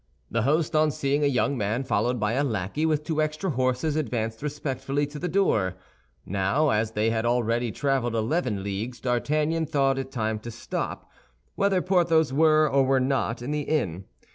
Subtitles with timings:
[0.31, 3.95] The host, on seeing a young man followed by a lackey with two extra horses,
[3.95, 5.75] advanced respectfully to the door.
[6.25, 11.11] Now, as they had already traveled eleven leagues, D'Artagnan thought it time to stop,
[11.53, 14.05] whether Porthos were or were not in the inn.